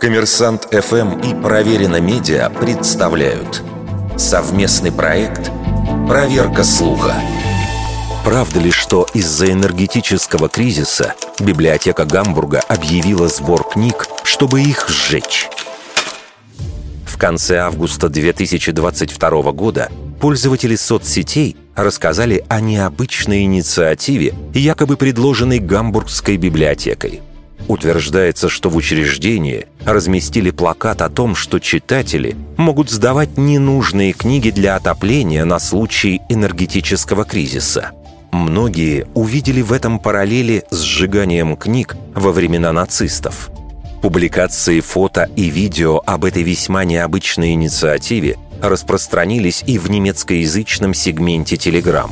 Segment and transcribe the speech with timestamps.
[0.00, 3.62] Коммерсант ФМ и Проверено Медиа представляют
[4.16, 5.50] совместный проект
[6.06, 7.14] «Проверка слуха».
[8.24, 15.48] Правда ли, что из-за энергетического кризиса библиотека Гамбурга объявила сбор книг, чтобы их сжечь?
[17.04, 27.22] В конце августа 2022 года пользователи соцсетей рассказали о необычной инициативе, якобы предложенной Гамбургской библиотекой.
[27.68, 34.76] Утверждается, что в учреждении разместили плакат о том, что читатели могут сдавать ненужные книги для
[34.76, 37.90] отопления на случай энергетического кризиса.
[38.30, 43.50] Многие увидели в этом параллели с сжиганием книг во времена нацистов.
[44.00, 52.10] Публикации фото и видео об этой весьма необычной инициативе распространились и в немецкоязычном сегменте Telegram.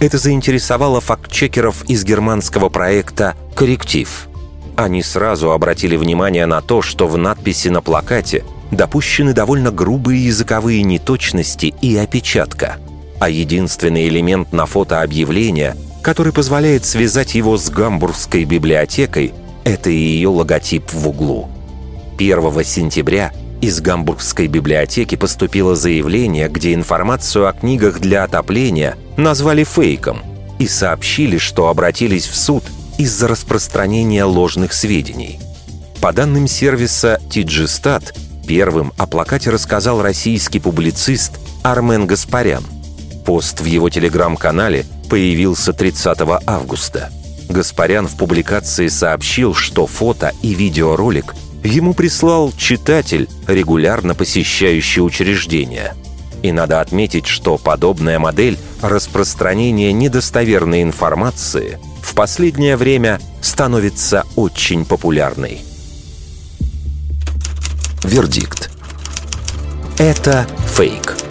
[0.00, 4.28] Это заинтересовало фактчекеров из германского проекта «Корректив».
[4.76, 10.82] Они сразу обратили внимание на то, что в надписи на плакате допущены довольно грубые языковые
[10.82, 12.76] неточности и опечатка.
[13.18, 19.32] А единственный элемент на фото объявления, который позволяет связать его с гамбургской библиотекой,
[19.64, 21.48] это ее логотип в углу.
[22.18, 30.20] 1 сентября из Гамбургской библиотеки поступило заявление, где информацию о книгах для отопления назвали фейком
[30.58, 32.64] и сообщили, что обратились в суд
[32.98, 35.38] из-за распространения ложных сведений.
[36.00, 38.16] По данным сервиса TGStat,
[38.46, 42.64] первым о плакате рассказал российский публицист Армен Гаспарян.
[43.24, 47.10] Пост в его телеграм-канале появился 30 августа.
[47.48, 55.94] Гаспарян в публикации сообщил, что фото и видеоролик ему прислал читатель, регулярно посещающий учреждение.
[56.42, 61.78] И надо отметить, что подобная модель распространения недостоверной информации
[62.16, 65.60] последнее время становится очень популярной.
[68.02, 68.70] Вердикт.
[69.98, 71.25] Это фейк.